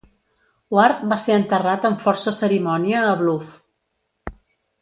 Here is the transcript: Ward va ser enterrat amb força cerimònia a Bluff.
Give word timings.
Ward 0.77 1.03
va 1.11 1.17
ser 1.25 1.35
enterrat 1.41 1.85
amb 1.91 2.01
força 2.05 2.35
cerimònia 2.39 3.07
a 3.11 3.15
Bluff. 3.23 4.35